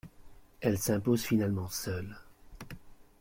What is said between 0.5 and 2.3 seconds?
Elle s'impose finalement seule.